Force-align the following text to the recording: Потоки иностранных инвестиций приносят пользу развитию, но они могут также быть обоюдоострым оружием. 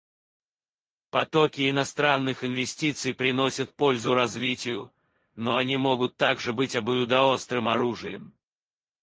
Потоки 1.11 1.69
иностранных 1.69 2.43
инвестиций 2.43 3.13
приносят 3.13 3.75
пользу 3.75 4.15
развитию, 4.15 4.91
но 5.35 5.57
они 5.57 5.77
могут 5.77 6.17
также 6.17 6.53
быть 6.53 6.75
обоюдоострым 6.75 7.69
оружием. 7.69 8.33